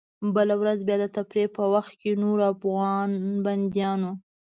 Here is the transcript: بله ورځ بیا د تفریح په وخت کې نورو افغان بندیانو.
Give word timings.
بله 0.35 0.55
ورځ 0.61 0.79
بیا 0.87 0.97
د 1.01 1.05
تفریح 1.17 1.47
په 1.57 1.63
وخت 1.73 1.93
کې 2.01 2.11
نورو 2.23 2.43
افغان 2.53 3.09
بندیانو. 3.45 4.11